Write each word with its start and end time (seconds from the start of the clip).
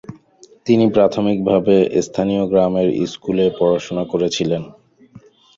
তিনি 0.65 0.85
প্রাথমিকভাবে 0.95 1.75
স্থানীয় 2.05 2.43
গ্রামের 2.51 2.87
স্কুলে 3.05 3.45
পড়াশোনা 3.59 4.03
করেছিলেন। 4.11 4.63